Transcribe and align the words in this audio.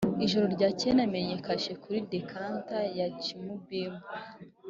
ijoro 0.25 0.45
ryakeye 0.55 0.93
namennye 0.95 1.35
kashe 1.45 1.73
kuri 1.83 1.97
decanter 2.11 2.83
ya 2.99 3.07
jim 3.23 3.43
beam 3.67 3.95